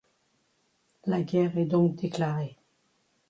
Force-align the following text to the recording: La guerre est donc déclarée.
La 1.05 1.21
guerre 1.21 1.59
est 1.59 1.67
donc 1.67 1.95
déclarée. 1.97 2.57